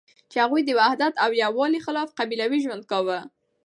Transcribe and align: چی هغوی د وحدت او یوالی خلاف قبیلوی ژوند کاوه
چی 0.29 0.37
هغوی 0.43 0.61
د 0.65 0.69
وحدت 0.79 1.13
او 1.23 1.29
یوالی 1.43 1.79
خلاف 1.85 2.09
قبیلوی 2.19 2.59
ژوند 2.65 2.83
کاوه 2.91 3.19